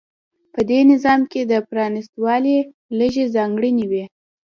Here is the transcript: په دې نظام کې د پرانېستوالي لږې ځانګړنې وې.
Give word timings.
په 0.53 0.61
دې 0.69 0.79
نظام 0.91 1.21
کې 1.31 1.41
د 1.51 1.53
پرانېستوالي 1.69 2.57
لږې 2.99 3.25
ځانګړنې 3.35 3.85
وې. 3.91 4.03